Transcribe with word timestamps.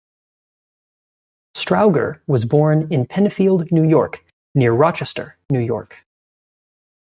Strowger 1.55 2.21
was 2.25 2.45
born 2.45 2.91
in 2.91 3.05
Penfield, 3.05 3.71
New 3.71 3.87
York, 3.87 4.25
near 4.55 4.71
Rochester, 4.73 5.37
New 5.51 5.59
York. 5.59 6.03